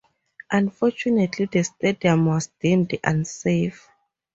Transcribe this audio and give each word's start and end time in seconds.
Unfortunately 0.49 1.45
the 1.45 1.61
stadium 1.63 2.25
was 2.25 2.47
deemed 2.59 2.97
unsafe. 3.03 3.87